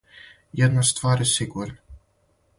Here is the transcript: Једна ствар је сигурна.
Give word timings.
Једна 0.61 0.85
ствар 0.93 1.23
је 1.25 1.29
сигурна. 1.33 1.99